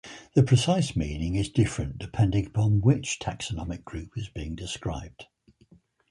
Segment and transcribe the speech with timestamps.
[0.33, 5.27] The precise meaning is different depending on which taxonomic group is being described.